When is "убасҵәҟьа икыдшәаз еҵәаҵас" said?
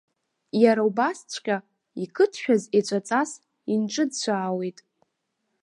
0.89-3.31